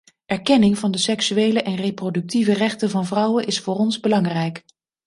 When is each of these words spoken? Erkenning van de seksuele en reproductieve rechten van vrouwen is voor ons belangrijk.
Erkenning 0.25 0.77
van 0.77 0.91
de 0.91 0.97
seksuele 0.97 1.61
en 1.61 1.75
reproductieve 1.75 2.53
rechten 2.53 2.89
van 2.89 3.05
vrouwen 3.05 3.45
is 3.47 3.59
voor 3.59 3.75
ons 3.75 3.99
belangrijk. 3.99 4.63